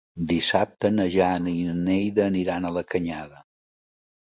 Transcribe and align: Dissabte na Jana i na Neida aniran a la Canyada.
Dissabte 0.29 0.89
na 0.93 1.05
Jana 1.17 1.51
i 1.51 1.61
na 1.67 1.77
Neida 1.83 2.25
aniran 2.33 2.67
a 2.67 2.75
la 2.81 2.85
Canyada. 2.97 3.47